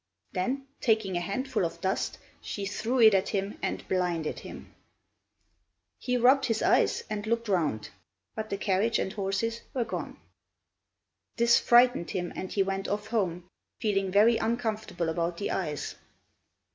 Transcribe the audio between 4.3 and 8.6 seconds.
him. He rubbed his eyes and looked round, but the